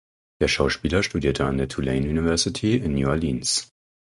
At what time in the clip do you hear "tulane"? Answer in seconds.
1.69-2.07